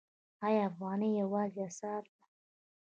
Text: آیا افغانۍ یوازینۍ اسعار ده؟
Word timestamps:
آیا 0.45 0.61
افغانۍ 0.69 1.09
یوازینۍ 1.19 1.63
اسعار 1.67 2.03
ده؟ 2.13 2.19